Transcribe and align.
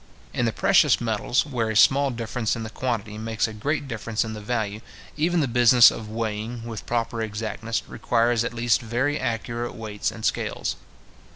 In 0.33 0.45
the 0.45 0.51
precious 0.51 0.99
metals, 0.99 1.45
where 1.45 1.69
a 1.69 1.75
small 1.77 2.09
difference 2.09 2.55
in 2.55 2.63
the 2.63 2.71
quantity 2.71 3.19
makes 3.19 3.47
a 3.47 3.53
great 3.53 3.87
difference 3.87 4.25
in 4.25 4.33
the 4.33 4.41
value, 4.41 4.81
even 5.15 5.41
the 5.41 5.47
business 5.47 5.91
of 5.91 6.09
weighing, 6.09 6.65
with 6.65 6.87
proper 6.87 7.21
exactness, 7.21 7.83
requires 7.87 8.43
at 8.43 8.51
least 8.55 8.81
very 8.81 9.19
accurate 9.19 9.75
weights 9.75 10.09
and 10.09 10.25
scales. 10.25 10.75